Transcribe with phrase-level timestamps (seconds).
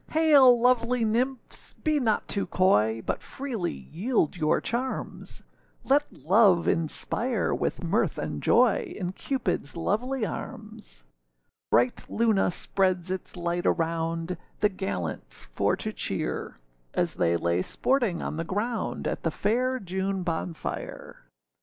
[0.13, 0.59] Hail!
[0.59, 5.43] lovely nymphs, be not too coy, But freely yield your charms;
[5.87, 11.03] Let love inspire with mirth and joy, In Cupidâs lovely arms.
[11.69, 16.57] Bright Luna spreads its light around, The gallants for to cheer;
[16.95, 21.27] As they lay sporting on the ground, At the fair June bonfire.